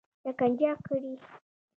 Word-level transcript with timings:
شکنجه 0.23 0.71
کړي. 0.85 1.13